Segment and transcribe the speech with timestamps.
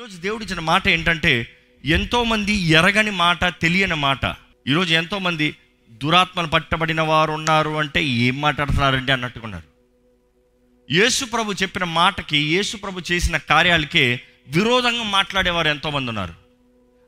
[0.00, 4.24] ఈరోజు దేవుడు ఇచ్చిన మాట ఏంటంటే ఎంతోమంది ఎరగని మాట తెలియని మాట.
[4.68, 5.56] ఈరోజు ఎంతోమంది
[5.90, 9.66] దురాత్మలు పట్టబడిన వారు ఉన్నారు అంటే ఏం మాట్లాడుతున్నారండి అన్నట్టుకున్నారు.
[10.92, 16.34] యేసు ప్రభు చెప్పిన మాటకి యేసు ప్రభు చేసిన కార్యాలకే విరోధంగా మాట్లాడేవారు ఎంతోమంది ఉన్నారు.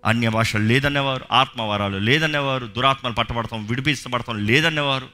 [0.05, 5.09] అన్య భాషలు లేదనేవారు ఆత్మవరాలు లేదనేవారు దురాత్మలు పట్టబడతాం విడిపించబడతాం లేదనేవారు.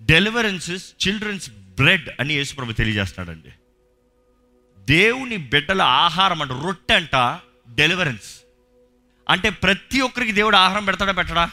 [0.00, 3.48] డెలివరెన్సెస్ చిల్డ్రన్స్ బ్రెడ్ అని యేసుప్రభు తెలియజేస్తున్నాడండి.
[4.88, 7.40] దేవుని బిడ్డల ఆహారం అంటే రొట్టె అంట
[7.74, 8.40] డెలివరెన్స్
[9.28, 11.50] అంటే ప్రతి ఒక్కరికి దేవుడు ఆహారం పెడతాడా పెట్టడా?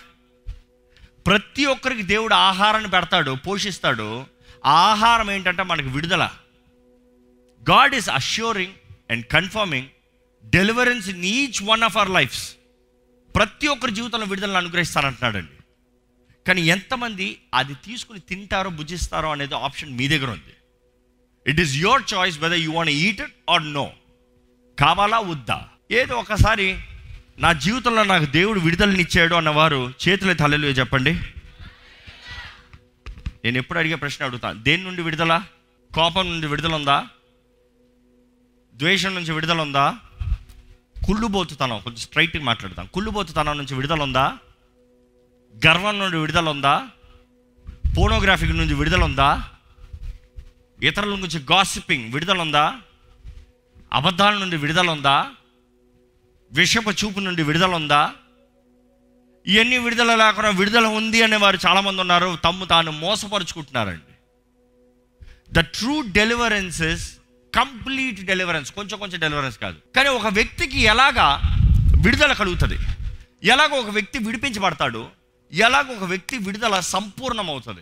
[1.27, 4.25] ప్రతి ఒక్కరికి దేవుడు ఆహారాన్ని పెడతాడు పోషిస్తాడు.
[4.65, 6.29] ఆహారం ఏంటంటే మనకి విడుదల.
[7.69, 8.73] God is assuring
[9.11, 9.87] and confirming
[10.45, 12.55] deliverance in each one of our lifes
[13.35, 15.63] ప్రతి ఒక్కరి జీవితంలో విడుదలను అనుగ్రహిస్తానంటున్నాడండి.
[16.47, 20.53] కానీ ఎంతమంది అది తీసుకుని తింటారో భుజిస్తారో అనేది ఆప్షన్ మీ దగ్గర ఉంది.
[21.47, 23.91] It is your choice whether you want eat it or no
[24.79, 25.67] కావాలా వద్దా?
[25.91, 26.77] ఏదో ఒకసారి
[27.39, 31.13] నా జీవితంలో నాకు దేవుడు విడుదలనిచ్చాడు అన్నవారు చేతుల తలలు చెప్పండి.
[33.45, 35.41] నేను ఎప్పుడు అడిగే ప్రశ్న అడుగుతాను దేని నుండి విడుదల?
[35.93, 37.07] కోపం నుండి విడుదల ఉందా
[38.75, 39.97] ద్వేషం నుంచి విడుదల ఉందా
[41.05, 44.37] కుళ్ళుబోతుతనం కొంచెం స్ట్రైట్గా మాట్లాడతాం కుళ్ళుబోతుతనం నుంచి విడుదల ఉందా
[45.65, 46.87] గర్వం నుండి విడుదల ఉందా
[47.97, 49.49] పోనోగ్రఫీ నుంచి విడుదల ఉందా
[50.83, 52.77] ఇతరుల గురించి గాసిపింగ్ విడుదల ఉందా
[53.93, 55.27] అబద్ధాల నుండి విడుదల ఉందా
[56.51, 58.13] విషపు చూపు నుండి విడుదల ఉందా
[59.47, 62.37] ఇవన్నీ విడుదల లేకుండా విడుదల ఉంది అనే వారు చాలామంది ఉన్నారు.
[62.43, 64.13] తమ్ము తాను మోసపరుచుకుంటున్నారండి.
[65.51, 67.15] The true deliverances
[67.55, 69.77] complete deliverance కొంచెం కొంచెం డెలివరెన్స్ కాదు.
[69.95, 71.41] కానీ ఒక వ్యక్తికి ఎలాగా
[72.05, 72.77] విడుదల కలుగుతుంది?
[73.43, 75.09] ఎలాగ ఒక వ్యక్తి విడిపించబడతాడు?
[75.53, 77.81] ఎలాగ ఒక వ్యక్తి విడుదల సంపూర్ణమవుతుంది?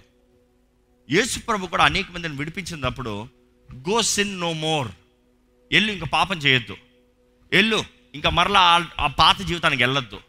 [1.11, 3.27] యేసు ప్రభు కూడా అనేక మందిని విడిపించినప్పుడు
[3.73, 4.87] గో సిన్ నో మోర్
[5.71, 6.77] ఎల్లు ఇంకా పాపం చేయొద్దు.
[7.53, 7.83] ఎల్లు
[8.15, 10.19] ఇంకా మరలా ఆ- పాత జీవితానికి వెళ్ళొద్దు.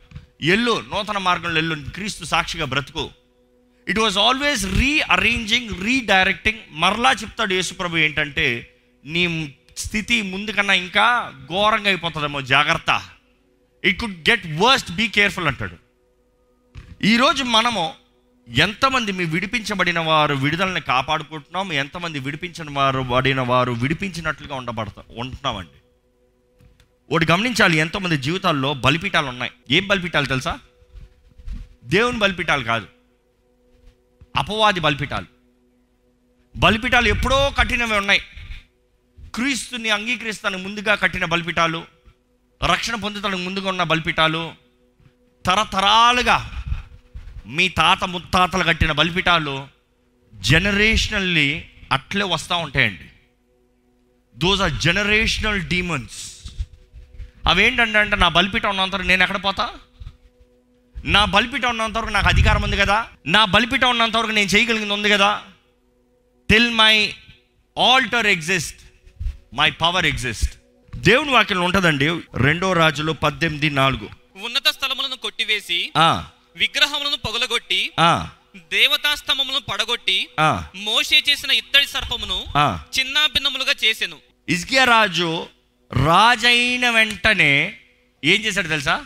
[0.42, 3.10] ఎల్లు నూతన మార్గంలో ఎల్లు క్రీస్తు సాక్షిగా బ్రతుకు.
[3.88, 4.66] It was always
[5.00, 13.02] rearranging redirecting మరలా చెప్తాడు యేసుప్రభు ఏంటంటే నీ స్థితి ముందు కన్నా ఇంకా ఘోరంగా అయిపోతుందేమో జాగ్రత్త.
[13.84, 15.76] It could get worst be careful అంటాడు.
[17.04, 17.94] ఈరోజు మనము
[18.48, 21.72] ఎంతమంది మీ విడిపించబడిన వారు విడుదలని కాపాడుకుంటున్నాం?
[21.72, 25.82] ఎంతమంది విడిపించిన వారు పడిన వారు విడిపించినట్లుగా ఉండబడతా ఉంటున్నామండి.
[27.14, 29.52] ఒకటి గమనించాలి ఎంతోమంది జీవితాల్లో బలిపీఠాలు ఉన్నాయి.
[29.70, 30.58] ఏం బలిపీఠాలు తెలుసా?
[31.84, 32.86] దేవుని బలిపీఠాలు కాదు.
[34.36, 35.26] అపవాది బలిపీఠాలు.
[36.56, 38.20] బలిపీఠాలు ఎప్పుడో కఠినమే ఉన్నాయి.
[39.34, 41.84] క్రీస్తుని అంగీకరిస్తానికి ముందుగా కట్టిన బలిపీఠాలు
[42.64, 44.52] రక్షణ పొందుతానికి ముందుగా ఉన్న బలిపీఠాలు
[45.46, 46.61] తరతరాలుగా
[47.46, 49.68] మీ తాత ముత్తాతలు కట్టిన బలిపీఠాలు
[50.34, 53.04] జనరేషనల్లీ అట్లే వస్తూ ఉంటాయండి.
[54.36, 56.42] దోస్ ఆర్ జనరేషనల్ డీమన్స్
[57.46, 59.70] అవేంటంటే అంటే నా బలిపీఠం ఉన్నంత వరకు నేను ఎక్కడ పోతా?
[61.04, 63.08] నా బలిపీఠం ఉన్నంత వరకు నాకు అధికారం ఉంది కదా?
[63.26, 65.42] నా బలిపీఠం ఉన్నంత వరకు నేను చేయగలిగింది ఉంది కదా?
[66.50, 67.14] Till my
[67.78, 68.80] altar exist
[69.54, 70.54] my power exist
[70.96, 74.08] దేవుని వాక్యం ఉంటుందండి రెండో రాజులో పద్దెనిమిది నాలుగు.
[74.44, 75.92] ఉన్నత స్థలములను కొట్టివేసి
[76.56, 78.28] విగ్రహములను పగులగొట్టి ఆ,
[78.70, 82.38] దేవతా స్తంభములను పడగొట్టి ఆ, మోషే చేసిన ఇత్తడి సర్పమును.
[82.98, 84.18] చిన్న భిన్నములుగా చేసెను.
[84.48, 85.46] ఇజ్కియా రాజు
[85.90, 87.52] రాజైన వెంటనే
[88.24, 88.96] ఏం చేశాడు తెలుసా?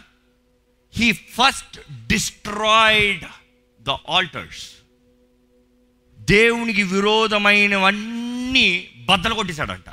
[0.94, 3.24] He first destroyed
[3.80, 4.64] the altars
[6.18, 8.68] దేవునికి విరోధమైనవన్నీ
[9.04, 9.88] బద్దలు కొట్టేశాడంట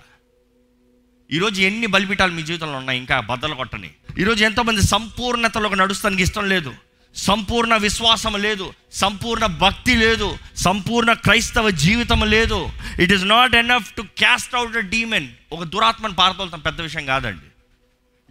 [1.31, 2.99] ఈరోజు ఎన్ని బలిపీఠాలు మీ జీవితంలో ఉన్నాయి?
[2.99, 3.89] ఇంకా బద్దలు కొట్టని.
[4.19, 6.71] ఈరోజు ఎంతోమంది సంపూర్ణతలోకి నడుస్తానికి ఇష్టం లేదు.
[7.15, 12.69] సంపూర్ణ విశ్వాసం లేదు సంపూర్ణ భక్తి లేదు సంపూర్ణ క్రైస్తవ జీవితం లేదు.
[12.99, 17.45] It is not enough to cast out the demon ఒక దురాత్మను పారదోలతం పెద్ద విషయం కాదండి.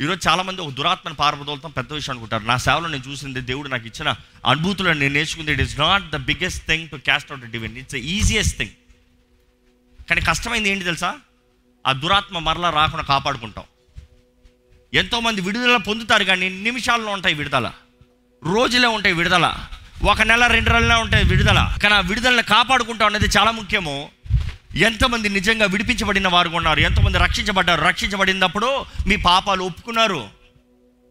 [0.05, 2.45] ఈరోజు చాలామంది ఒక దురాత్మను పారదోలతం పెద్ద విషయం అనుకుంటారు.
[2.45, 4.15] నా సేవలో నేను చూసింది దేవుడు నాకు ఇచ్చిన
[4.47, 5.53] అనుభూతులను నేను నేర్చుకుంది.
[5.53, 8.71] It is not the biggest thing to cast out a demon it's easiest thing
[10.09, 11.15] కానీ కష్టమైంది ఏంటి తెలుసా?
[11.87, 13.65] ఆ దురాత్మ మరలా రాకుండా కాపాడుకుంటాం.
[14.95, 17.73] ఎంతోమంది విడుదల పొందుతారు కానీ నిమిషాల్లో ఉంటాయి విడుదల.
[18.45, 19.55] రోజులే ఉంటాయి విడుదల.
[20.11, 21.77] ఒక నెల రెండు నెలలే ఉంటాయి విడుదల.
[21.83, 24.11] కానీ ఆ విడుదలను కాపాడుకుంటాం అనేది చాలా ముఖ్యము.
[24.75, 27.81] ఎంతమంది నిజంగా విడిపించబడిన వారు ఉన్నారు ఎంతమంది రక్షించబడ్డారు.
[27.81, 30.29] రక్షించబడినప్పుడు మీ పాపాలు ఒప్పుకున్నారు.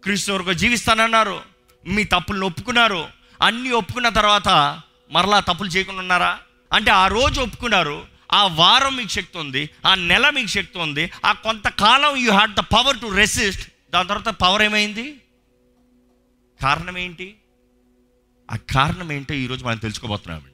[0.04, 1.42] క్రీస్తు వరకు జీవిస్తానన్నారు.
[1.88, 3.08] మీ తప్పులను ఒప్పుకున్నారు.
[3.42, 4.80] అన్నీ ఒప్పుకున్న తర్వాత
[5.12, 6.38] మరలా తప్పులు చేయకుండా ఉన్నారా?
[6.74, 8.04] అంటే ఆ రోజు ఒప్పుకున్నారు.
[8.34, 9.70] ఆ వారం మీకు శక్తి ఉంది.
[9.88, 11.12] ఆ నెల మీకు శక్తి ఉంది.
[11.26, 15.16] ఆ కొంతకాలం you had the power to resist దాని తర్వాత పవర్ ఏమైంది?
[16.62, 17.36] కారణం ఏంటి
[18.52, 20.48] ఆ కారణం ఏంటో ఈరోజు మనం తెలుసుకోబోతున్నామండి.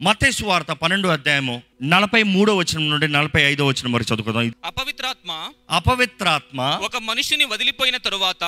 [0.00, 4.52] మతేసు వార్త పన్నెండు అధ్యాయము నలభై మూడో వచనం నుండి నలభై ఐదో వచనం వరకు చదువుకుందాం.
[4.64, 8.44] అపవిత్రాత్మ అపవిత్రాత్మ ఒక మనుషుని వదిలిపోయిన తరువాత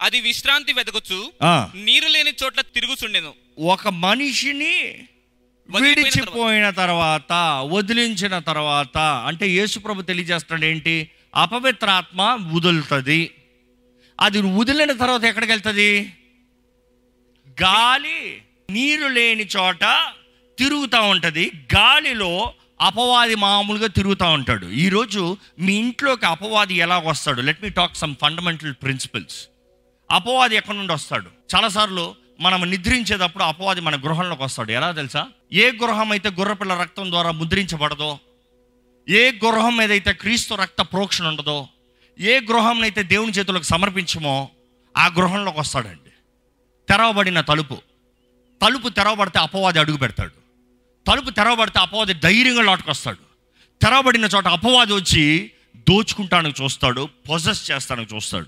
[0.00, 3.34] అది విశ్రాంతి వెదగొచ్చు ఆ, నీరు లేని చోట్ల తిరుగుచుండెను.
[3.58, 4.74] ఒక మనిషిని
[5.68, 7.32] విడిచిపోయిన తర్వాత.
[7.64, 12.22] వదిలించిన తర్వాత అంటే యేసుప్రభు తెలియజేస్తున్నాడు ఏంటి అపవిత్రాత్మ
[12.52, 13.20] వదులుతుంది.
[14.22, 16.12] అది వదిలిన తర్వాత ఎక్కడికి వెళ్తుంది?
[17.62, 19.80] గాలి నీరు లేని చోట
[20.58, 21.52] తిరుగుతూ ఉంటుంది.
[21.74, 24.66] గాలిలో అపవాది మామూలుగా తిరుగుతూ ఉంటాడు.
[24.66, 27.40] ఈరోజు మీ ఇంట్లోకి అపవాది ఎలా వస్తాడు?
[27.40, 29.46] Let me talk some fundamental principles
[30.10, 31.30] అపవాది ఎక్కడి నుండి వస్తాడు?
[31.56, 34.72] చాలాసార్లు మనం నిద్రించేటప్పుడు అపవాది మన గృహంలోకి వస్తాడు.
[34.72, 35.28] ఎలా తెలుసా?
[35.52, 38.18] ఏ గృహం అయితే గుర్రపిల్ల రక్తం ద్వారా ముద్రించబడదో
[39.08, 41.68] ఏ గృహం అయితే క్రీస్తు రక్త ప్రోక్షణ ఉండదో
[42.20, 44.48] ఏ గృహంనైతే దేవుని చేతులకు సమర్పించమో
[44.96, 46.10] ఆ గృహంలోకి వస్తాడండి.
[46.88, 47.76] తెరవబడిన తలుపు.
[48.62, 50.32] తలుపు తెరవబడితే అపవాది అడుగు పెడతాడు.
[51.06, 53.32] తలుపు తెరవబడితే అపవాది ధైర్యంగా లోటుకొస్తాడు.
[53.82, 58.46] తెరవబడిన చోట అపవాది వచ్చి దోచుకుంటానికి చూస్తాడు పొజెస్ చేస్తానికి చూస్తాడు.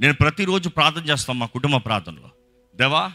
[0.00, 2.30] నేను ప్రతిరోజు ప్రార్థన చేస్తాను మా కుటుంబ ప్రార్థనలో.
[2.76, 3.12] దేవా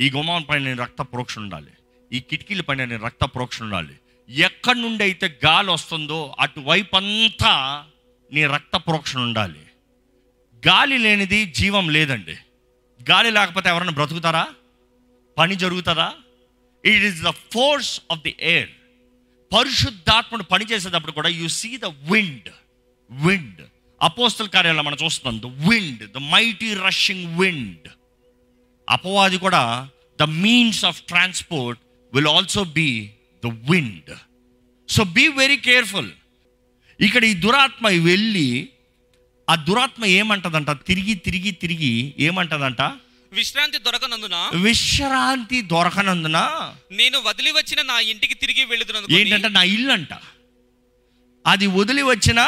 [0.00, 1.70] ఈ గుమ్మం పైన నేను రక్త ప్రోక్షణ ఉండాలి.
[2.12, 3.94] ఈ కిటికీల పైన నేను రక్త ప్రోక్షణ ఉండాలి.
[4.28, 7.84] ఎక్కడి నుండి అయితే గాలి వస్తుందో అటువైపు అంతా
[8.32, 9.60] నీ రక్త ప్రోక్షణ ఉండాలి.
[10.66, 12.36] గాలి లేనిది జీవం లేదండి.
[13.10, 14.46] గాలి లేకపోతే ఎవరైనా బ్రతుకుతారా?
[15.38, 16.12] పని జరుగుతుందా
[16.84, 18.68] it is the force of the air
[19.54, 22.48] పరిశుద్ధాత్మను పని చేసేటప్పుడు కూడా you see the wind
[23.10, 23.60] wind
[24.02, 25.42] అపోస్తల కార్యాలయం మనం చూస్తున్నాం.
[25.42, 27.88] The wind the mighty rushing wind
[28.88, 29.88] అపవాది కూడా
[30.20, 31.80] the means of transport
[32.14, 33.10] will also be
[33.44, 34.18] the wind
[34.88, 36.10] so be very careful
[37.00, 38.48] ఇక్కడ ఈ దురాత్మ వెళ్ళి
[39.48, 40.70] ఆ దురాత్మ ఏమంటదంట?
[40.88, 42.82] తిరిగి తిరిగి తిరిగి ఏమంటదంట?
[43.32, 44.36] విశ్రాంతి దొరకనందున?
[44.62, 46.38] విశ్రాంతి దొరకనందున?
[46.92, 50.12] నేను వదిలి వచ్చిన నా ఇంటికి తిరిగి వెళ్ళుదును ఏంటంటే నా ఇల్లు అంట
[51.44, 52.40] అది వదిలి వచ్చిన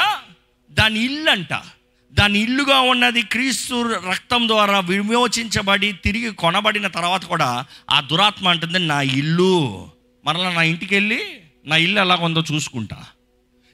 [0.71, 1.53] దాని ఇల్లు అంట
[2.13, 3.77] దాని ఇల్లుగా ఉన్నది క్రీస్తు
[4.11, 7.49] రక్తం ద్వారా విమోచించబడి తిరిగి కొనబడిన తర్వాత కూడా
[7.91, 9.53] ఆ దురాత్మ అంటుంది నా ఇల్లు.
[10.25, 11.21] మరలా నా ఇంటికి వెళ్ళి
[11.67, 12.99] నా ఇల్లు ఎలా ఉందో చూసుకుంటా.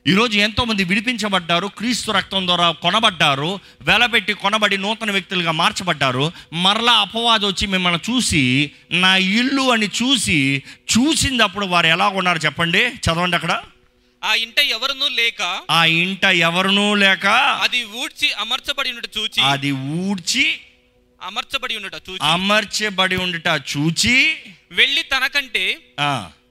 [0.06, 6.32] ఈరోజు ఎంతోమంది విడిపించబడ్డారు క్రీస్తు రక్తం ద్వారా కొనబడ్డారు వెలబెట్టి కొనబడి నూతన వ్యక్తులుగా మార్చబడ్డారు.
[6.52, 8.42] మరలా అపవాది వచ్చి మిమ్మల్ని చూసి
[8.90, 10.62] నా ఇల్లు అని చూసి
[10.92, 12.82] చూసినప్పుడు వారు ఎలా ఉన్నారు చెప్పండి?
[13.04, 13.54] చదవండి అక్కడ.
[14.22, 17.26] ఆ ఇంట ఎవరునూ లేక ఆ ఇంట ఎవరునూ లేక
[17.62, 19.70] అది ఊడ్చి అమర్చబడి ఉన్నట్టు చూచి అది
[20.04, 20.44] ఊడ్చి
[21.22, 24.16] అమర్చబడి ఉన్నట చూచి అమర్చబడి ఉండుట చూచి
[24.70, 25.64] వెళ్ళి తనకంటే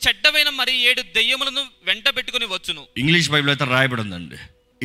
[0.07, 2.87] చెడ్డవైన మరి ఏడు దెయ్యములను వెంట పెట్టుకుని వచ్చును.
[2.97, 4.35] ఇంగ్లీష్ బైబిల్ అయితే రాయబడి ఉందండి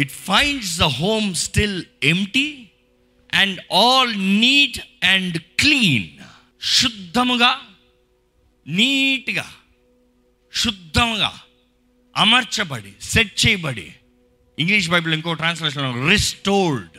[0.01, 2.69] it finds the home still empty
[3.35, 6.09] and all neat and clean
[6.63, 7.61] శుద్ధముగా
[8.67, 9.47] నీట్గా
[10.53, 11.41] శుద్ధంగా
[12.17, 13.95] అమర్చబడి సెట్ చేయబడి.
[14.59, 16.97] ఇంగ్లీష్ బైబిల్ ఇంకో ట్రాన్స్లేషన్ రిస్టోర్డ్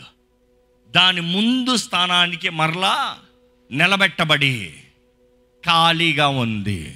[0.92, 3.20] దాని ముందు స్థానానికి మరలా
[3.72, 4.74] నిలబెట్టబడి
[5.66, 6.96] ఖాళీగా ఉంది.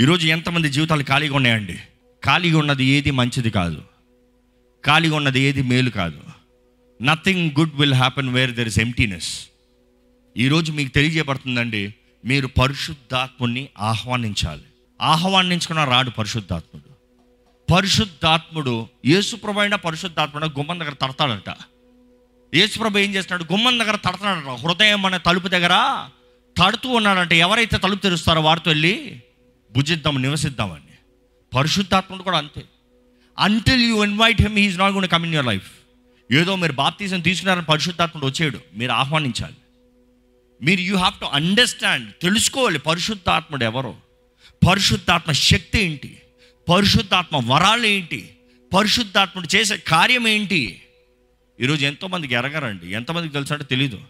[0.00, 1.78] ఈరోజు ఎంతమంది జీవితాలు ఖాళీగా ఉన్నాయండి?
[2.24, 3.82] ఖాళీగా ఉన్నది ఏది మంచిది కాదు.
[4.86, 6.20] ఖాళీగా ఉన్నది ఏది మేలు కాదు.
[7.02, 9.48] Nothing good will happen where there is emptiness
[10.36, 11.94] ఈరోజు మీకు తెలియజేయబడుతుందండి
[12.24, 14.62] మీరు పరిశుద్ధాత్ముని ఆహ్వానించాలి.
[15.02, 16.94] ఆహ్వానించుకున్న రాడు పరిశుద్ధాత్ముడు.
[17.72, 21.54] పరిశుద్ధాత్ముడు యేసుప్రభు అయినా పరిశుద్ధాత్ముడు గుమ్మం దగ్గర తడతాడంట.
[22.54, 23.52] యేసుప్రభు ఏం చేస్తున్నాడు?
[23.52, 24.46] గుమ్మం దగ్గర తడతాడంట.
[24.46, 26.04] హృదయం అనే తలుపు దగ్గర
[26.62, 27.38] తడుతూ ఉన్నాడంటే.
[27.38, 29.22] ఎవరైతే తలుపు తెరుస్తారో వారితో వెళ్ళి
[29.76, 31.16] భుజిద్దాం నివసిద్దామని
[31.56, 32.64] పరిశుద్ధాత్ముడు కూడా అంతే.
[33.38, 35.70] Until you invite him he is not good come in your life
[36.32, 39.56] ఏదో మీరు బాప్తీసం తీసుకున్నారని పరిశుద్ధాత్ముడు వచ్చేయడు మీరు ఆహ్వానించాలి.
[40.62, 43.96] మీరు యూ హ్యావ్ టు అండర్స్టాండ్ తెలుసుకోవాలి పరిశుద్ధాత్ముడు ఎవరో.
[44.68, 46.18] పరిశుద్ధాత్మ శక్తి ఏంటి?
[46.68, 48.36] పరిశుద్ధాత్మ వరాలు ఏంటి?
[48.76, 50.82] పరిశుద్ధాత్ముడు చేసే కార్యం ఏంటి?
[51.60, 52.92] ఈరోజు ఎంతోమందికి ఎరగరండి.
[52.92, 54.00] ఎంతమందికి తెలుసు అంటే తెలీదు.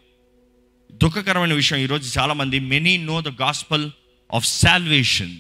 [0.93, 3.91] దుఃఖకరమైన విషయం ఈరోజు చాలామంది many know the gospel
[4.35, 5.37] of salvation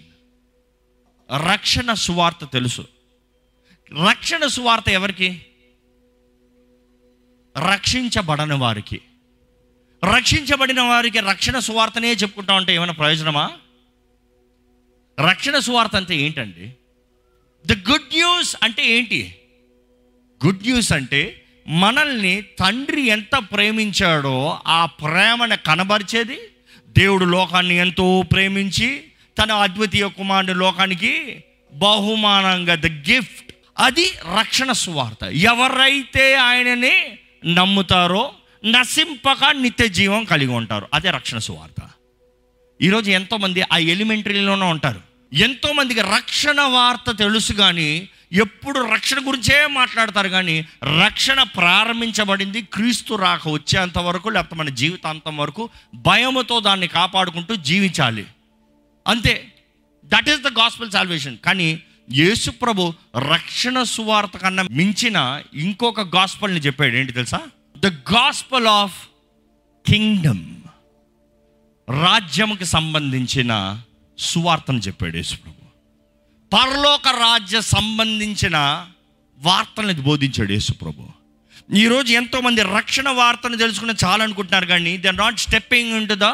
[1.36, 2.86] రక్షణ సువార్త తెలుసు.
[4.08, 5.46] రక్షణ సువార్త ఎవరికి?
[7.72, 9.00] రక్షించబడని వారికి.
[10.14, 13.50] రక్షించబడిన వారికి రక్షణ సువార్తనే చెప్పుకుంటా ఉంటే ఏమైనా ప్రయోజనమా?
[15.28, 16.72] రక్షణ సువార్త అంటే ఏంటండి?
[17.66, 19.34] ద గుడ్ న్యూస్ అంటే ఏంటి?
[20.46, 26.38] గుడ్ న్యూస్ అంటే మనల్ని తండ్రి ఎంత ప్రేమించాడో ఆ ప్రేమను కనబరిచేది
[26.88, 29.09] దేవుడు లోకాన్ని ఎంతో ప్రేమించి
[29.40, 35.24] తన అద్వితీయ కుమారుడు లోకానికి బహుమానంగా ద గిఫ్ట్ అది రక్షణ సువార్త.
[35.24, 37.18] ఎవరైతే ఆయనని
[37.54, 38.32] నమ్ముతారో
[38.64, 40.88] నశింపక నిత్య జీవం కలిగి ఉంటారు.
[40.94, 41.90] అదే రక్షణ సువార్త.
[42.82, 45.00] ఈరోజు ఎంతోమంది ఆ ఎలిమెంటరీలోనే ఉంటారు.
[45.32, 50.66] ఎంతోమందికి రక్షణ వార్త తెలుసు కానీ ఎప్పుడు రక్షణ గురించే మాట్లాడతారు కానీ
[51.04, 58.26] రక్షణ ప్రారంభించబడింది క్రీస్తు రాక వచ్చేంత వరకు లేకపోతే మన జీవితాంతం వరకు భయముతో దాన్ని కాపాడుకుంటూ జీవించాలి.
[59.10, 59.52] అంతే.
[60.04, 61.68] That is the gospel salvation కానీ
[62.12, 62.92] యేసు ప్రభు
[63.32, 66.96] రక్షణ సువార్త కన్నా మించిన ఇంకొక గాస్పల్ని చెప్పాడు.
[66.96, 67.40] ఏంటి తెలుసా?
[67.78, 68.98] ద గాస్పల్ ఆఫ్
[69.86, 70.44] కింగ్డమ్
[72.02, 73.82] రాజ్యముకి సంబంధించిన
[74.18, 75.60] సువార్తను చెప్పాడు యేసు ప్రభు.
[76.54, 78.86] పరలోక రాజ్య సంబంధించిన
[79.38, 81.08] వార్తలను బోధించాడు యేసు ప్రభు.
[81.74, 86.24] ఈరోజు ఎంతోమంది రక్షణ వార్తను తెలుసుకుని చాలనుకుంటున్నారు కానీ they are not stepping in to the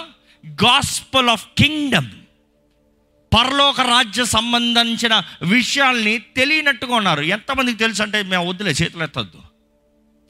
[0.64, 2.10] gospel of kingdom
[3.36, 7.22] పరలోక రాజ్య సంబంధించిన విషయాల్ని తెలియనట్టుగా ఉన్నారు.
[7.22, 9.42] ఎంతమందికి తెలుసు అంటే మేము వద్దులే చేతులు ఎత్తద్దు.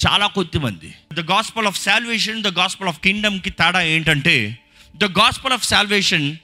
[0.07, 4.59] చాలా కొద్దిమంది the gospel of salvation the gospel of కింగ్డమ్కి తేడా ఏంటంటే
[4.97, 6.37] ద గాస్పల్ ఆఫ్ శాల్వేషన్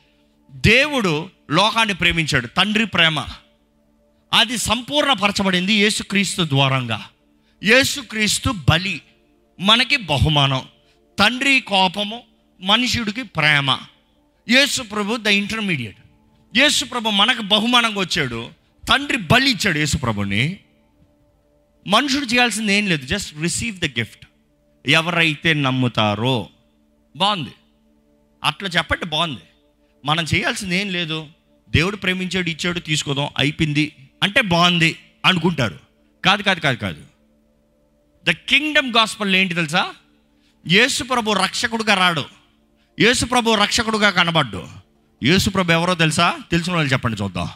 [0.51, 3.25] దేవుడు లోకాన్ని ప్రేమించాడు తండ్రి ప్రేమ.
[4.33, 7.05] అది సంపూర్ణపరచబడింది యేసుక్రీస్తు ద్వారంగా.
[7.65, 9.03] యేసుక్రీస్తు బలి
[9.61, 10.63] మనకి బహుమానం.
[11.19, 12.23] తండ్రి కోపము
[12.61, 13.79] మనుషుడికి ప్రేమ.
[14.49, 15.97] యేసు ప్రభు ద ఇంటర్మీడియట్.
[16.57, 18.51] యేసుప్రభు మనకు బహుమానంగా వచ్చాడు.
[18.89, 20.59] తండ్రి బలి ఇచ్చాడు యేసుప్రభుని.
[21.87, 23.07] మనుషుడు చేయాల్సింది ఏం లేదు.
[23.07, 24.27] జస్ట్ రిసీవ్ ద గిఫ్ట్
[24.87, 26.49] ఎవరైతే నమ్ముతారో.
[27.17, 27.51] బాగుంది.
[28.45, 29.41] అట్లా చెప్పండి బాగుంది.
[30.05, 31.27] మనం చేయాల్సింది ఏం లేదు.
[31.71, 33.93] దేవుడు ప్రేమించాడు ఇచ్చాడు తీసుకోదాం అయిపోయింది.
[34.23, 35.79] అంటే బాగుంది అనుకుంటారు.
[36.25, 37.03] కాదు కాదు కాదు కాదు.
[38.25, 39.93] ద కింగ్డమ్ గాస్పల్ ఏంటి తెలుసా?
[40.69, 42.25] యేసు ప్రభు రక్షకుడుగా రాడు.
[43.01, 44.82] యేసు ప్రభు రక్షకుడుగా కనబడ్డు.
[45.23, 46.35] యేసుప్రభు ఎవరో తెలుసా?
[46.51, 47.49] తెలిసిన వాళ్ళు చెప్పండి చూద్దాం.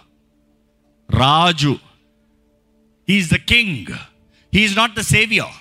[1.10, 1.76] రాజు.
[3.08, 3.92] He is the king
[4.54, 5.56] he is not the saviour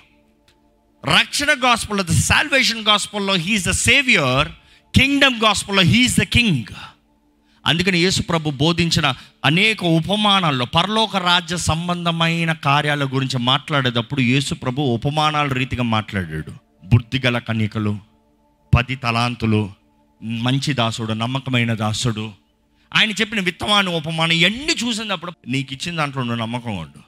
[1.06, 4.48] రక్షణ గాస్పల్లో the salvation గాస్పల్లో he is the saviour
[4.96, 6.74] kingdom గాస్పల్లో he is the king
[7.66, 9.14] అందుకని యేసుప్రభు బోధించిన
[9.46, 16.52] అనేక ఉపమానాల్లో పరలోక రాజ్య సంబంధమైన కార్యాల గురించి మాట్లాడేటప్పుడు యేసుప్రభు ఉపమానాల రీతిగా మాట్లాడాడు.
[16.86, 18.00] బుద్ధిగల కన్యకలు
[18.76, 19.72] పది తలాంతులు
[20.24, 22.32] మంచి దాసుడు నమ్మకమైన దాసుడు.
[22.94, 27.00] ఆయన చెప్పిన విత్తమాన ఉపమానం ఎన్ని చూసినప్పుడు నీకు ఇచ్చిన దాంట్లో నువ్వు నమ్మకంగా ఉండు.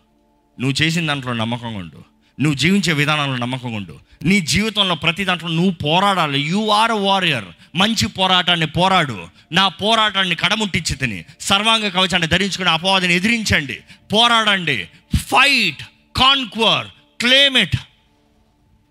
[0.62, 2.04] నువ్వు చేసిన దాంట్లో నమ్మకంగా ఉండు.
[2.42, 4.00] నువ్వు జీవించే విధానంలో నమ్మకంగా ఉండు.
[4.24, 6.42] నీ జీవితంలో ప్రతి దాంట్లో నువ్వు పోరాడాలి.
[6.42, 7.46] యు ఆర్ వారియర్
[7.76, 9.28] మంచి పోరాటాన్ని పోరాడు.
[9.52, 13.80] నా పోరాటాన్ని కడముట్టించి తిని సర్వాంగ కవచాన్ని ధరించుకుని అపవాదిని ఎదిరించండి.
[14.14, 14.88] పోరాడండి.
[15.16, 15.84] ఫైట్
[16.16, 16.88] కాన్క్వర్
[17.22, 17.78] క్లేమ్ ఇట్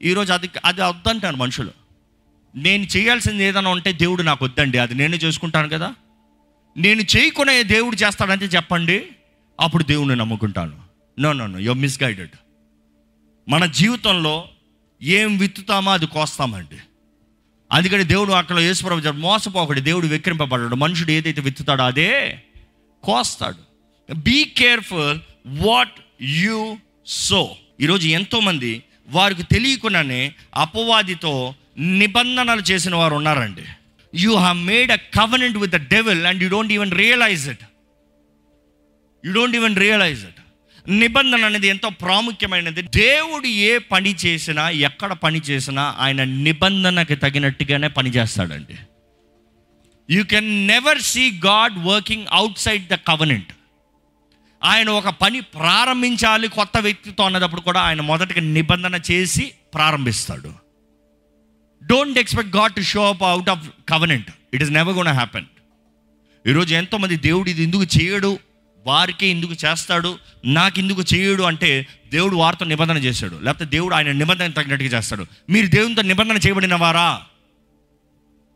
[0.03, 1.71] ఈరోజు అది అది వద్దంటాను మనుషులు.
[2.57, 4.79] నేను చేయాల్సింది ఏదైనా ఉంటే దేవుడు నాకు వద్దండి.
[4.79, 5.95] అది నేను చేసుకుంటాను కదా.
[6.77, 9.07] నేను చేయకునే దేవుడు చేస్తాడంటే చెప్పండి.
[9.61, 10.79] అప్పుడు దేవుడిని నమ్ముకుంటాను.
[11.21, 12.31] నో నో నో యో మిస్గైడెడ్
[13.49, 14.49] మన జీవితంలో
[15.03, 16.77] ఏం విత్తుతామో అది కోస్తామండి.
[17.73, 22.43] అందుకని దేవుడు అక్కడ యేసుప్రభు మోసపోకడు దేవుడు విక్రింపబడ్డాడు మనుషుడు ఏదైతే విత్తుతాడో అదే
[23.03, 23.67] కోస్తాడు.
[24.15, 33.65] Be careful what you sow ఈరోజు ఎంతోమంది వారికి తెలియకుండానే అపవాదితో నిబంధనలు చేసిన వారు ఉన్నారండి.
[34.15, 37.65] You have made a covenant with the devil and you don't even realise it
[39.25, 40.41] you don't even realise it
[40.89, 42.83] నిబంధన అనేది ఎంతో ప్రాముఖ్యమైనది.
[42.83, 48.77] దేవుడు ఏ పని చేసినా ఎక్కడ పని చేసినా ఆయన నిబంధనకి తగినట్టుగానే పని చేస్తాడండి.
[50.11, 52.27] You can never see God working
[52.59, 53.53] outside the covenant
[54.65, 60.66] ఆయన ఒక పని ప్రారంభించాలి కొత్త వ్యక్తితో అన్నదప్పుడు కూడా ఆయన మొదటిగా నిబంధన చేసి ప్రారంభిస్తాడు.
[61.87, 65.45] Don't expect God to show up out of covenant it is never gone happen
[66.47, 68.39] ఈరోజు ఎంతోమంది దేవుడు ఇది ఎందుకు చేయడు?
[68.87, 70.19] వారికే ఎందుకు చేస్తాడు?
[70.45, 73.39] నాకు ఎందుకు చేయడు అంటే దేవుడు వారితో నిబంధన చేశాడు.
[73.43, 75.27] లేకపోతే దేవుడు ఆయన నిబంధన తగినట్టుగా చేస్తాడు.
[75.51, 77.23] మీరు దేవునితో నిబంధన చేయబడిన వారా?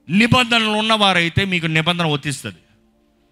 [0.08, 2.56] నిబంధనలు ఉన్నవారైతే మీకు నిబంధన వర్తిస్తుంది.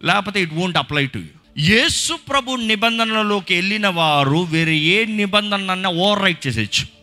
[0.03, 1.25] లేకపోతే it won't apply to you
[1.57, 6.98] Yesu ప్రభు నిబంధనలోకి వెళ్ళిన వారు వేరే ఏ నిబంధన ఓవర్ రైట్ చేసేయచ్చు.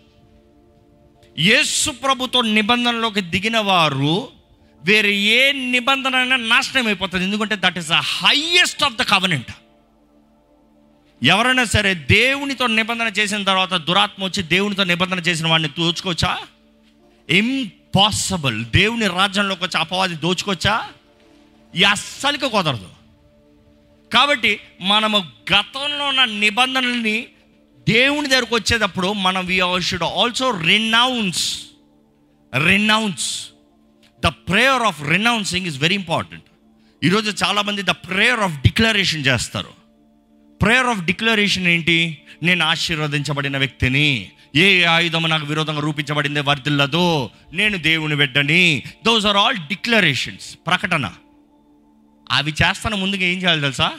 [1.38, 4.28] యేసు ప్రభుతో నిబంధనలోకి దిగిన వారు
[4.84, 7.24] వేరే ఏ నిబంధన అయినా నాశనం అయిపోతుంది.
[7.24, 9.50] ఎందుకంటే that is the highest of the covenant
[11.22, 16.38] ఎవరైనా సరే దేవునితో నిబంధన చేసిన తర్వాత దురాత్మ వచ్చి దేవునితో నిబంధన చేసిన వాడిని దోచుకోవచ్చా?
[17.30, 20.88] ఇంపాసిబుల్ దేవుని రాజ్యంలోకి వచ్చి అపవాది దోచుకోవచ్చా?
[21.74, 22.88] ఈ అస్సలికి కుదరదు.
[24.12, 25.18] కాబట్టి మనము
[25.52, 27.26] గతంలో ఉన్న నిబంధనల్ని
[27.88, 31.60] దేవుని దగ్గరకు వచ్చేటప్పుడు మనం we should also renounce
[32.64, 33.48] renounce
[34.24, 36.44] the prayer of renouncing is very important
[37.04, 39.68] ఈరోజు చాలామంది ద ప్రేయర్ ఆఫ్ డిక్లరేషన్ చేస్తారు.
[40.62, 42.18] ప్రేయర్ ఆఫ్ డిక్లరేషన్ ఏంటి?
[42.42, 44.30] నేను ఆశీర్వదించబడిన వ్యక్తిని.
[44.56, 48.82] ఏ ఆయుధము నాకు విరోధంగా రూపించబడింది వర్దిల్లదు నేను దేవుని బిడ్డని.
[49.04, 51.12] దోస్ ఆర్ ఆల్ డిక్లరేషన్స్ ప్రకటన.
[52.30, 53.92] అవి చేస్తాను ముందుగా ఏం చేయాలి తెలుసా?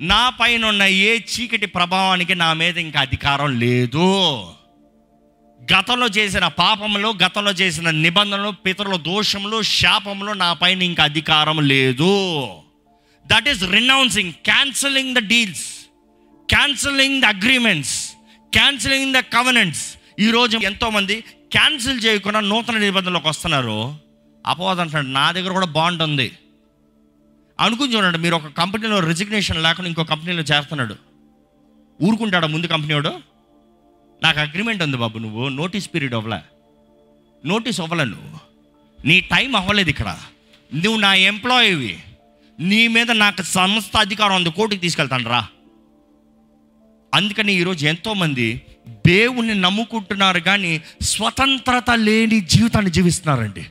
[0.00, 4.40] నా పైన ఉన్న ఏ చీకటి ప్రభావానికి నా మీద ఇంకా అధికారం లేదు.
[5.74, 12.48] గతంలో చేసిన పాపంలో గతంలో చేసిన నిబంధనలు పితరుల దోషంలో శాపంలో నా పైన ఇంకా అధికారం లేదు.
[13.26, 15.66] That is renouncing cancelling the deals
[16.50, 18.12] cancelling the agreements
[18.52, 23.94] cancelling the covenants ఈరోజు ఎంతోమంది క్యాన్సిల్ చేయకుండా నూతన నిబంధనలోకి వస్తున్నారు.
[24.46, 26.32] అపవాదం అంటాడు నా దగ్గర కూడా బాండ్ ఉంది.
[27.62, 30.96] అనుకుని చూడండి మీరు ఒక కంపెనీలో రిజిగ్నేషన్ లేకుండా ఇంకో కంపెనీలో చేస్తున్నాడు.
[32.02, 33.20] ఊరుకుంటాడా ముందు కంపెనీ వాడు?
[34.22, 36.40] నాకు అగ్రిమెంట్ ఉంది బాబు నువ్వు నోటీస్ పీరియడ్ అవ్వలే.
[37.46, 38.38] నోటీస్ అవ్వలే నువ్వు.
[39.06, 40.18] నీ టైం అవ్వలేదు ఇక్కడ.
[40.74, 41.98] నువ్వు నా ఎంప్లాయీవి
[42.60, 45.46] నీ మీద నాకు సంస్థ అధికారం ఉంది కోర్టుకి తీసుకెళ్తాను రా.
[47.14, 53.66] అందుకని ఈరోజు ఎంతోమంది దేవుణ్ణి నమ్ముకుంటున్నారు కానీ స్వతంత్రత లేని జీవితాన్ని జీవిస్తున్నారండి.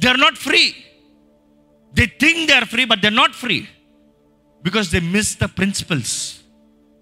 [0.00, 0.74] They are not free
[1.98, 3.56] they think they are free but they not free
[4.64, 6.16] because they miss the principles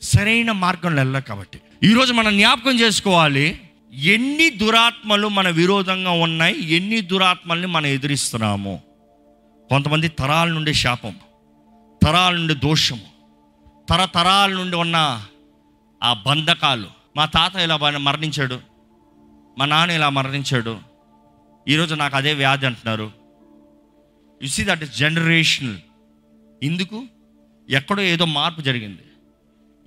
[0.03, 1.59] సరైన మార్గంలో వెళ్ళాలి కాబట్టి.
[1.83, 3.47] ఈరోజు మనం జ్ఞాపకం చేసుకోవాలి
[4.15, 8.75] ఎన్ని దురాత్మలు మన విరోధంగా ఉన్నాయి ఎన్ని దురాత్మల్ని మనం ఎదిరిస్తున్నాము.
[9.71, 11.15] కొంతమంది తరాల నుండి శాపం
[12.03, 13.07] తరాల నుండి దోషము
[13.89, 15.27] తరతరాల నుండి ఉన్న
[16.03, 16.89] ఆ బంధకాలు.
[17.17, 17.77] మా తాత ఇలా
[18.09, 18.59] మరణించాడు
[19.59, 20.75] మా నాన్న ఇలా మరణించాడు.
[21.69, 23.24] ఈరోజు నాకు అదే వ్యాధి అంటున్నారు.
[24.43, 25.77] You see that is generational
[26.63, 27.07] ఎందుకు
[27.71, 29.03] ఎక్కడో ఏదో మార్పు జరిగింది.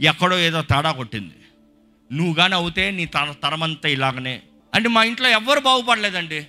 [0.02, 1.34] ఎక్కడో ఏదో తేడా కొట్టింది.
[2.12, 4.42] నువ్వు కానీ అవుతే నీ తర తరమంతా ఇలాగనే.
[4.76, 6.48] అంటే మా ఇంట్లో ఎవ్వరు బాగుపడలేదండి.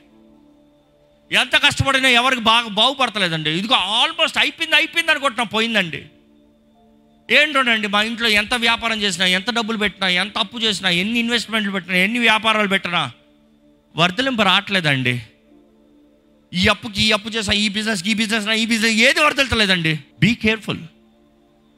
[1.32, 3.50] ఎంత కష్టపడినా ఎవరికి బాగా బాగుపడతలేదండి.
[3.50, 6.06] ఇదిగో ఆల్మోస్ట్ అయిపోయింది అయిపోయింది అని పోయిందండి.
[7.30, 11.96] ఏంటోనండి మా ఇంట్లో ఎంత వ్యాపారం చేసినా ఎంత డబ్బులు పెట్టినా ఎంత అప్పు చేసినా ఎన్ని ఇన్వెస్ట్మెంట్లు పెట్టినా
[11.96, 13.12] ఎన్ని వ్యాపారాలు పెట్టినా
[13.96, 15.22] వర్ధలింపు రావట్లేదండి.
[16.54, 20.78] ఈ అప్పుకి ఈ అప్పు చేసా ఈ బిజినెస్ ఈ బిజినెస్ ఈ బిజినెస్ ఏది వర్దలతలేదండి be careful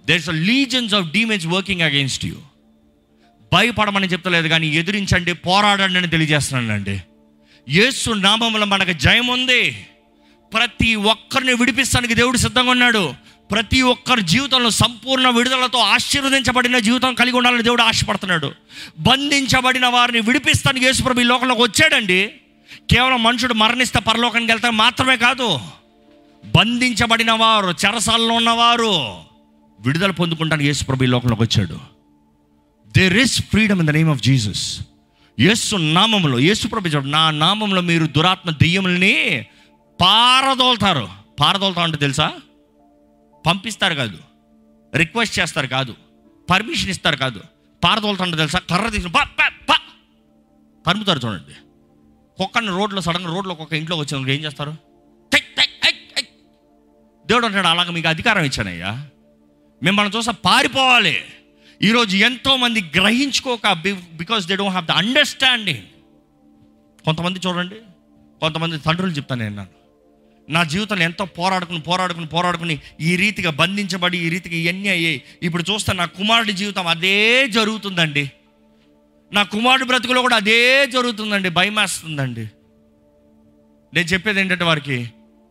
[0.06, 2.34] there's a legions of damage working against you
[3.52, 7.02] భయపడమని చెప్తలేదు కానీ ఎదిరించండి పోరాడండి అని తెలియజేస్తున్నానండి.
[7.68, 9.86] యేసు నామంలో మనకు జయం ఉంది.
[10.52, 13.14] ప్రతి ఒక్కరిని విడిపిస్తానికి దేవుడు సిద్ధంగా ఉన్నాడు.
[13.50, 18.52] ప్రతి ఒక్కరి జీవితంలో సంపూర్ణ విడుదలతో ఆశీర్వదించబడిన జీవితం కలిగి ఉండాలని దేవుడు ఆశపడుతున్నాడు.
[18.98, 22.32] బంధించబడిన వారిని విడిపిస్తానికి యేసుప్రభు ఈ లోకంలోకి వచ్చాడండి.
[22.90, 25.60] కేవలం మనుషుడు మరణిస్తే పరలోకానికి వెళ్తారు మాత్రమే కాదు
[26.56, 29.16] బంధించబడిన వారు చెరసాలలో ఉన్నవారు
[29.80, 31.80] విడుదల పొందుకుంటానికి యేసుప్రభు ఈ లోకంలోకి వచ్చాడు.
[32.96, 34.80] There is freedom in the name of Jesus
[35.40, 39.46] Yesu నామంలో యేసు ప్రభు నా నామంలో మీరు దురాత్మ దెయ్యముల్ని
[40.00, 41.08] పారదోల్తారు.
[41.40, 42.32] పారదోల్తా అంటే తెలుసా?
[43.46, 44.18] పంపిస్తారు కాదు.
[44.94, 45.94] రిక్వెస్ట్ చేస్తారు కాదు.
[46.50, 47.40] పర్మిషన్ ఇస్తారు కాదు.
[47.84, 48.58] పారదోలుతా అంటే తెలుసా?
[48.58, 49.76] కర్ర తీసుకుని పా పా
[50.88, 51.69] పా చూడండి.
[52.40, 54.72] కుక్కని రోడ్లో సడన్గా రోడ్లో ఒక ఇంట్లో వచ్చినప్పుడు ఏం చేస్తారు?
[57.26, 59.06] దేవుడు అంటాడు అలాగ మీకు అధికారం ఇచ్చానయ్యా.
[59.82, 61.16] మిమ్మల్ని చూసా పారిపోవాలి.
[61.82, 63.72] ఈరోజు ఎంతోమంది గ్రహించుకోక
[64.20, 65.84] because they don't have the understanding
[67.04, 67.76] కొంతమంది చూడండి
[68.40, 69.66] కొంతమంది తండ్రులు చెప్తాను నేను
[70.48, 75.22] నా జీవితంలో ఎంతో పోరాడుకుని పోరాడుకుని పోరాడుకుని ఈ రీతిగా బంధించబడి ఈ రీతిగా ఇవన్నీ అయ్యాయి.
[75.42, 78.24] ఇప్పుడు చూస్తే నా కుమారుడి జీవితం అదే జరుగుతుందండి.
[79.32, 82.44] నా కుమారుడు బ్రతుకులో కూడా అదే జరుగుతుందండి భయమేస్తుందండి.
[83.94, 85.10] నేను చెప్పేది ఏంటంటే వారికి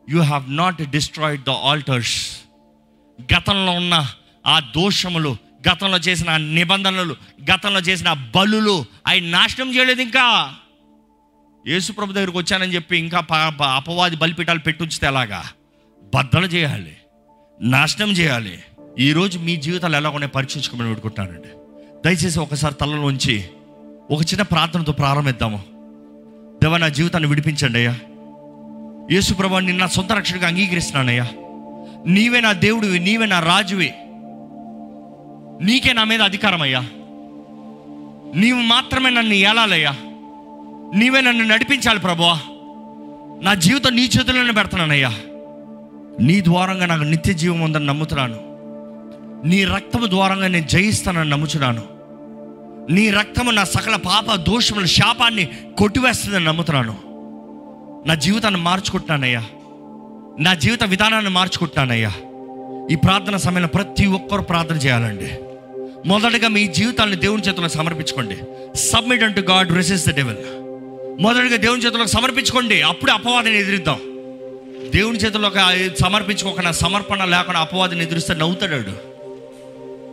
[0.10, 2.16] you have not destroyed the altars
[3.34, 3.96] గతంలో ఉన్న
[4.48, 5.32] ఆ దోషములు
[5.70, 7.16] గతంలో చేసిన నిబంధనలు
[7.52, 10.26] గతంలో చేసిన బలులు అవి నాశనం చేయలేదు ఇంకా.
[11.68, 13.20] యేసుప్రభు దగ్గరికి వచ్చానని చెప్పి ఇంకా
[13.76, 15.42] అపవాది బలిపీఠాలు పెట్టుంచితే ఎలాగా?
[16.14, 16.96] బద్దలు చేయాలి
[17.62, 18.56] నాశనం చేయాలి.
[19.00, 21.52] ఈరోజు మీ జీవితాలు ఎలా ఉన్నాయి పరీక్షించుకోమని పెట్టుకుంటానండి
[22.06, 23.36] దయచేసి ఒకసారి తలలోంచి
[24.12, 25.58] ఒక చిన్న ప్రార్థనతో ప్రారంభిద్దాము.
[26.64, 27.96] దేవ నా జీవితాన్ని విడిపించండి అయ్యా.
[29.12, 31.28] యేసుప్రభు నిన్న సొంత రక్షణగా అంగీకరిస్తున్నానయ్యా
[32.08, 33.94] నీవే నా దేవుడివి నీవే నా రాజువి.
[35.62, 36.80] నీకే నా మీద అధికారం అయ్యా.
[38.36, 39.92] నీవు మాత్రమే నన్ను ఏలాలయ్యా.
[40.96, 42.40] నీవే నన్ను నడిపించాలి ప్రభువా.
[43.42, 45.14] నా జీవితం నీ చేతుల్లోనే పెడుతున్నానయ్యా
[46.22, 48.38] నీ ద్వారంగా నాకు నిత్య జీవం ఉందని నమ్ముతున్నాను.
[49.48, 51.99] నీ రక్తము ద్వారంగా నేను జయిస్తానని నమ్ముచున్నాను.
[52.90, 56.98] నీ రక్తము నా సకల పాప దోషముల శాపాన్ని కొట్టివేస్తుందని నమ్ముతున్నాను.
[58.08, 59.44] నా జీవితాన్ని మార్చుకుంటున్నానయ్యా.
[60.40, 62.12] నా జీవిత విధానాన్ని మార్చుకుంటున్నానయ్యా.
[62.92, 65.32] ఈ ప్రార్థన సమయంలో ప్రతి ఒక్కరు ప్రార్థన చేయాలండి.
[66.06, 68.38] మొదటగా మీ జీవితాన్ని దేవుని చేతులకు సమర్పించుకోండి.
[68.76, 70.38] Submit unto God resist the devil
[71.22, 72.82] మొదటగా దేవుని చేతులకు సమర్పించుకోండి.
[72.82, 74.00] అప్పుడు అపవాదిని ఎదిరిద్దాం.
[74.96, 79.09] దేవుని చేతుల్లోకి సమర్పించుకోకుండా సమర్పణ లేకుండా అపవాదిని ఎదురిస్తే నవ్వుతాడు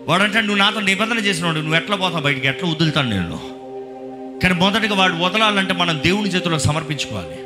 [0.09, 2.49] వాడంటే నువ్వు నాతో నిబంధన చేసినాడు నువ్వు ఎట్లా పోతావు బయటికి?
[2.49, 3.41] ఎట్లా వదులుతాను నేను?
[4.43, 7.37] కానీ మొదటగా వాడు వదలాలంటే మనం దేవుని చేతిలో సమర్పించుకోవాలి.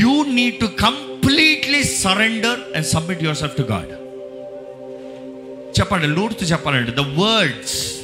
[0.00, 3.88] You need to completely surrender and submit your self to God
[5.80, 7.94] చెప్పండి లూడుతూ చెప్పాలంటే the words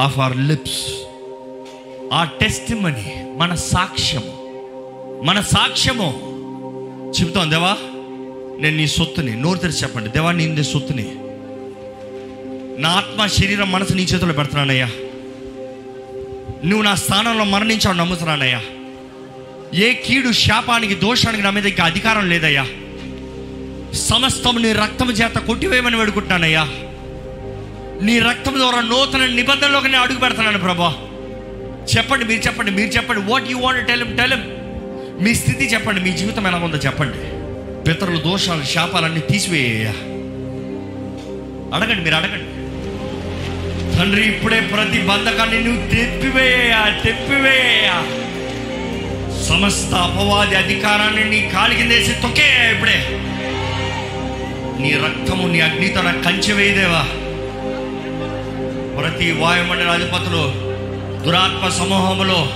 [0.00, 0.86] of our lips
[2.12, 4.34] ఆ టెస్ట్ మనీ మన సాక్ష్యము.
[5.24, 6.08] మన సాక్ష్యము.
[7.20, 7.76] చెబుతాం దేవా
[8.60, 9.36] నేను నీ సొత్తుని.
[9.36, 11.16] నోరు తెరిచి చెప్పండి దేవా నేను నీ సొత్తుని.
[12.78, 14.86] నా ఆత్మ శరీరం మనసు నీ చేతిలో పెడుతున్నానయ్యా.
[16.64, 18.62] నువ్వు నా స్థానంలో మరణించావు నమ్ముతున్నానయ్యా.
[19.74, 22.66] ఏ కీడు శాపానికి దోషానికి నా మీద ఇంకా అధికారం లేదయ్యా.
[23.94, 26.64] సమస్తం నీ రక్తం చేత కొట్టివేయమని వేడుకుంటున్నానయ్యా.
[28.02, 30.94] నీ రక్తం ద్వారా నూతన నిబంధనలోకి నేను అడుగు పెడుతున్నాను ప్రభా.
[31.96, 33.32] చెప్పండి మీరు చెప్పండి మీరు చెప్పండి.
[33.32, 34.44] What you want tell them tell them
[35.20, 37.16] మీ స్థితి చెప్పండి మీ జీవితం ఎలా ఉందో చెప్పండి.
[37.84, 39.92] పితరుల దోషాలు శాపాలన్నీ తీసివేయ
[41.74, 42.57] అడగండి మీరు అడగండి.
[43.98, 47.96] తండ్రి ఇప్పుడే ప్రతి బంధకాన్ని నువ్వు తెప్పివేయా తెప్పివేయా.
[49.42, 53.06] సమస్త అపవాది అధికారాన్ని నీ కాలి కిందేసి తొక్కేయ్యా ఇప్పుడే.
[54.82, 57.02] నీ రక్తము నీ అగ్ని తన కంచె వేయదేవా.
[59.00, 60.52] ప్రతి వాయుమండల అధిపతులు
[61.24, 62.48] దురాత్మ సమూహములో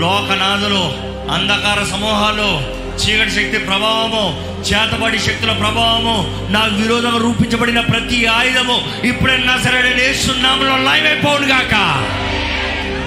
[0.00, 0.84] లోకనాథులు
[1.32, 6.16] అంధకార సమూహాలు చీకటి శక్తి ప్రభావము చేతబడి శక్తుల ప్రభావము
[6.52, 11.74] నాకు విరోధంగా రూపించబడిన ప్రతి ఆయుధము ఇప్పుడైనా సరే సరైన నేస్తున్నాములో లైవ్ అయిపోను గాక.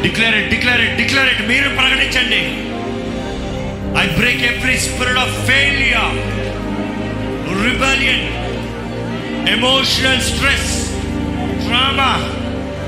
[0.03, 2.41] డిక్లరేట్ డిక్లరేట్ డిక్లరేట్ మీరు ప్రకటించండి.
[4.01, 6.17] I break every spirit of failure
[7.65, 8.27] rebellion
[9.49, 10.91] emotional stress
[11.67, 12.11] drama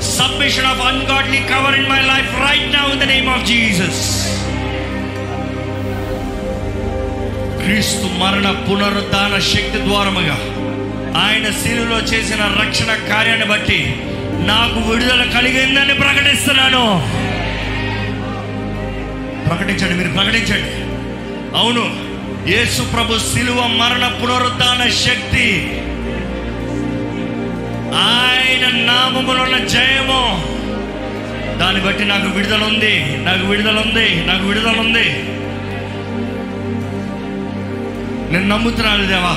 [0.02, 4.29] submission of ungodly cover in my life right now in the name of Jesus
[7.70, 10.38] క్రీస్తు మరణ పునరుద్ధాన శక్తి ద్వారముగా
[11.22, 13.96] ఆయన శిలులో చేసిన రక్షణ కార్యాన్ని బట్టి
[14.46, 16.84] నాకు విడుదల కలిగిందని ప్రకటిస్తున్నాను.
[19.50, 20.72] ప్రకటించండి మీరు ప్రకటించండి.
[21.58, 21.86] అవును
[22.50, 25.78] యేసు ప్రభు శిలువ మరణ పునరుద్ధాన శక్తి
[27.96, 30.24] ఆయన నామములో ఉన్న జయము.
[31.60, 35.39] దాన్ని బట్టి నాకు విడుదల ఉంది నాకు విడుదల ఉంది నాకు విడుదల ఉంది.
[38.32, 39.36] నేను నమ్ముతున్నాను దేవా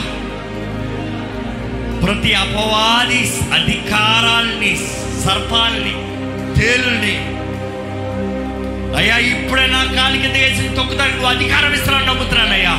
[2.02, 3.20] ప్రతి అపవాది
[3.58, 4.72] అధికారాల్ని
[5.24, 5.94] సర్పాల్ని
[6.56, 7.14] తేలుని
[9.00, 12.74] అయ్యా ఇప్పుడే నా కాలి కింద వేసి తొక్కుతాను నువ్వు అధికారం ఇస్తున్నాను నమ్ముతున్నాను అయ్యా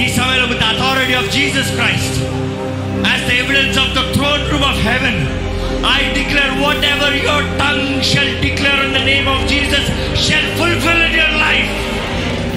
[0.00, 2.18] ఈ సమయంలో with authority of Jesus Christ
[3.02, 5.14] as the evidence of the throne room of heaven.
[5.90, 9.84] I declare whatever your tongue shall declare in the name of Jesus
[10.16, 11.89] shall fulfill in your life.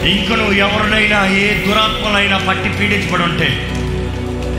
[0.05, 3.49] ఇంకను ఎవరినైనా ఏ దురాత్మలైనా పట్టి పీడించబడి ఉంటే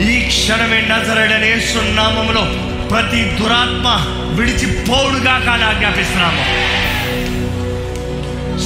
[0.05, 2.45] ఈ క్షణమే నజరడనే సున్నామంలో
[2.89, 3.87] ప్రతి దురాత్మ
[4.39, 6.43] విడిచిపోడుగా కానీ ఆజ్ఞాపిస్తున్నాము.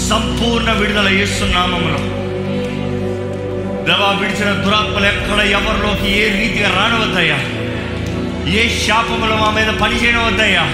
[0.08, 1.98] సంపూర్ణ విడుదల చేస్తున్నామంలో
[3.84, 7.38] దేవా విడిచిన దురాత్మలు ఎక్కడ ఎవరిలోకి ఏ రీతిగా రానవద్దయ్యా?
[8.50, 10.64] ఏ శాపములు మా మీద పనిచేయవద్దయ్యా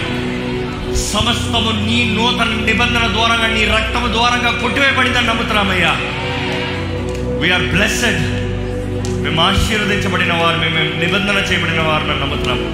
[1.03, 5.93] సమస్తము నీ నూతన నిబంధన ద్వారంగా నీ రక్తము ద్వారంగా కొట్టివేయబడిందని నమ్ముతున్నామయ్యా
[7.41, 8.23] వీఆర్ బ్లెస్సెడ్
[9.23, 12.67] మేము ఆశీర్వదించబడిన వారు మేము నిబంధన చేయబడిన వారు మేము నమ్ముతున్నాము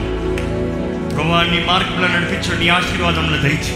[1.14, 3.74] ప్రభా నీ మార్గంలో నడిపించు నీ ఆశీర్వాదంలో దయచి.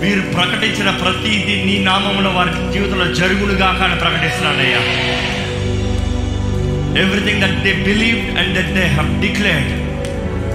[0.00, 4.80] వీరు ప్రకటించిన ప్రతిదీ నీ నామంలో వారి జీవితంలో జరుగునుగా కానీ ప్రకటిస్తున్నానయ్యా.
[7.02, 9.70] Everything that they believe and that they have declared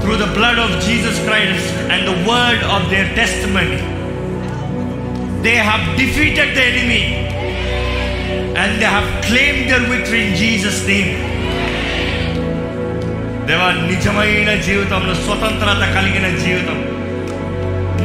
[0.08, 3.16] through the blood of Jesus Christ and the word of their
[3.48, 3.80] testimony
[5.42, 7.02] they have defeated the enemy
[8.62, 11.38] and they have claim their victory in Jesus name
[13.48, 16.80] దేవా నిజమైన జీవితంలో స్వతంత్రత కలిగిన జీవితం.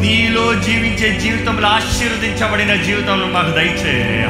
[0.00, 4.24] నీలో జీవించే జీవితంలో ఆశీర్వదించబడిన జీవితంలో మాకు దయచేయ.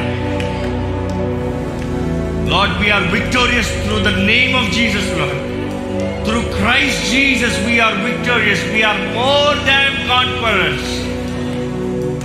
[2.50, 5.51] Lord we are victorious through the name of Jesus Lord
[6.26, 10.88] through Christ Jesus we are victorious we are more than conquerors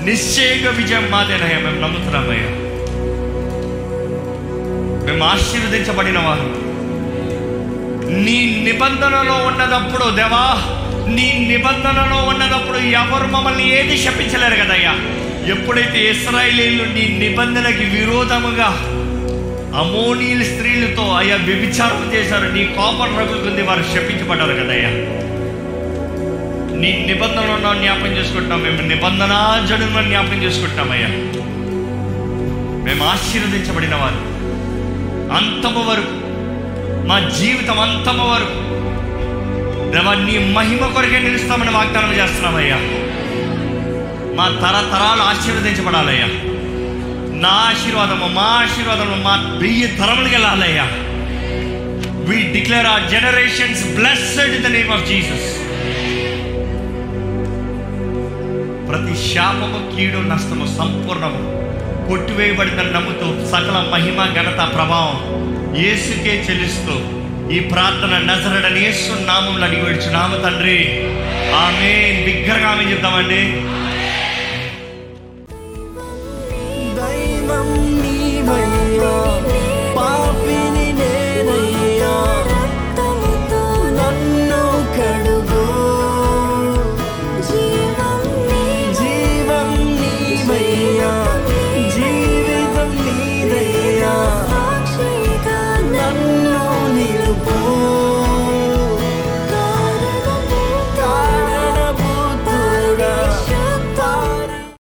[0.08, 2.50] నిశ్చయంగా విజయం మాదేనయ్యా మేము నమ్ముతున్నామయ్యా
[5.06, 6.48] మేము ఆశీర్వదించబడిన వారు
[8.26, 10.46] నీ నిబంధనలో ఉన్నదప్పుడు దేవా
[11.16, 14.94] నీ నిబంధనలో ఉన్నదప్పుడు ఎవరు మమ్మల్ని ఏది శపించలేరు కదయ్యా
[15.54, 18.70] ఎప్పుడైతే ఇస్రాయేలీలు నీ నిబంధనకి విరోధముగా
[19.78, 22.52] అమోనీల స్త్రీలతో అయ్యా వ్యభిచారం చేశారు.
[22.52, 24.90] నీ కోపం రగులుకుంది వారు శపించబడ్డారు కదయ్యా.
[26.80, 28.64] నీ నిబంధనలో జ్ఞాపకం చేసుకుంటాం.
[28.64, 31.08] మేము నిబంధన జడును జ్ఞాపకం చేసుకుంటామయ్యా
[32.86, 34.38] మేము ఆశీర్వదించబడిన వారు.
[35.34, 36.28] అంతము వరకు
[37.08, 38.68] మా జీవితం అంతము వరకు
[40.26, 42.78] నీ మహిమ కొరకే నిలుస్తామని వాగ్దానం చేస్తున్నామయ్యా
[44.36, 46.47] మా తరతరాలు ఆశీర్వదించబడాలయ్యా.
[47.44, 50.86] నా ఆశీర్వాదము మా ఆశీర్వాదము మా వెయ్యి తరములకు వెళ్ళాలయ్యా.
[52.30, 55.50] We declare our generations blessed in the name of Jesus
[58.90, 61.42] ప్రతి శాపము కీడు నష్టము సంపూర్ణము.
[62.10, 65.18] కొట్టివేయబడిందని నమ్ముతూ సకల మహిమ ఘనత ప్రభావం
[65.84, 66.96] యేసుకే చెల్లిస్తూ
[67.56, 70.80] ఈ ప్రార్థన నజరడని యేసు నామంలో అడిగి నామ తండ్రి.
[71.66, 71.92] ఆమె
[72.26, 73.42] బిగ్గరగా ఆమె చెప్తామండి.